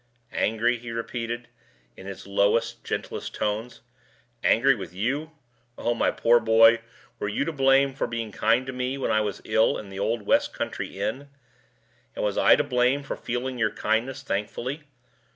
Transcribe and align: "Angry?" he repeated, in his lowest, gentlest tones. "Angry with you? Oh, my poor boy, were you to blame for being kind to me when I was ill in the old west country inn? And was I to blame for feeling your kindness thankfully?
"Angry?" 0.33 0.79
he 0.79 0.89
repeated, 0.89 1.47
in 1.95 2.07
his 2.07 2.25
lowest, 2.25 2.83
gentlest 2.83 3.35
tones. 3.35 3.81
"Angry 4.43 4.73
with 4.73 4.95
you? 4.95 5.29
Oh, 5.77 5.93
my 5.93 6.09
poor 6.09 6.39
boy, 6.39 6.81
were 7.19 7.27
you 7.27 7.45
to 7.45 7.51
blame 7.51 7.93
for 7.93 8.07
being 8.07 8.31
kind 8.31 8.65
to 8.65 8.73
me 8.73 8.97
when 8.97 9.11
I 9.11 9.21
was 9.21 9.43
ill 9.45 9.77
in 9.77 9.89
the 9.89 9.99
old 9.99 10.23
west 10.23 10.53
country 10.55 10.97
inn? 10.99 11.29
And 12.15 12.25
was 12.25 12.35
I 12.35 12.55
to 12.55 12.63
blame 12.63 13.03
for 13.03 13.15
feeling 13.15 13.59
your 13.59 13.69
kindness 13.75 14.23
thankfully? 14.23 14.85